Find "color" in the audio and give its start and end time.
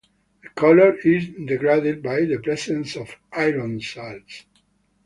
0.55-0.95